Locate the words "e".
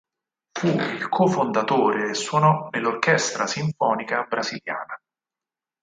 2.09-2.13